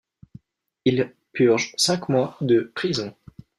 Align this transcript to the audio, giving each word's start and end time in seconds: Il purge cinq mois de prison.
Il 0.83 1.13
purge 1.31 1.75
cinq 1.77 2.09
mois 2.09 2.35
de 2.41 2.71
prison. 2.73 3.15